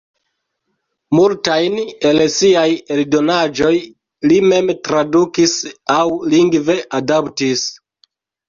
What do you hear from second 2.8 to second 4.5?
eldonaĵoj li